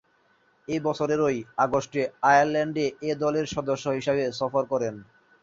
[0.67, 2.01] ঐ বছরেরই আগস্টে
[2.23, 4.95] আয়ারল্যান্ডে এ দলের সদস্য হিসেবে সফর করেন।